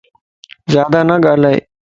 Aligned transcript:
زيادا 0.71 1.01
نه 1.09 1.15
ڳالھائي 1.23 1.57